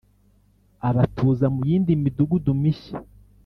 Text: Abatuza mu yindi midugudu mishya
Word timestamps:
Abatuza 0.89 1.45
mu 1.55 1.61
yindi 1.69 1.91
midugudu 2.03 2.51
mishya 2.61 2.97